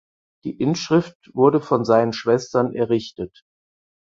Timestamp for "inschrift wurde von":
0.59-1.85